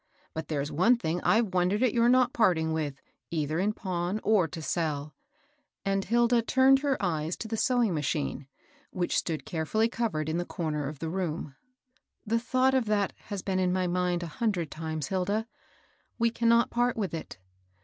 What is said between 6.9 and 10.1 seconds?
eyes to the sewing machine, which stood carefolly